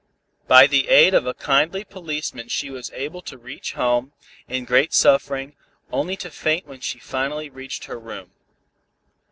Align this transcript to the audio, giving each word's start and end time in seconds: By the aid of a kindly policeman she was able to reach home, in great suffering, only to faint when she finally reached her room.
By 0.47 0.65
the 0.65 0.87
aid 0.87 1.13
of 1.13 1.27
a 1.27 1.35
kindly 1.35 1.83
policeman 1.83 2.47
she 2.49 2.71
was 2.71 2.89
able 2.89 3.21
to 3.21 3.37
reach 3.37 3.73
home, 3.73 4.13
in 4.47 4.65
great 4.65 4.95
suffering, 4.95 5.55
only 5.91 6.15
to 6.17 6.31
faint 6.31 6.65
when 6.65 6.79
she 6.79 6.97
finally 6.97 7.51
reached 7.51 7.85
her 7.85 7.99
room. 7.99 8.31